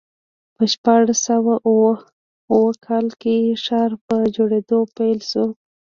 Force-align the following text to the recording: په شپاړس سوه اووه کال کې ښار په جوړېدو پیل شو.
په 0.55 0.63
شپاړس 0.73 1.17
سوه 1.27 1.53
اووه 1.69 2.71
کال 2.85 3.07
کې 3.21 3.35
ښار 3.63 3.91
په 4.07 4.15
جوړېدو 4.35 4.79
پیل 4.97 5.19
شو. 5.29 5.45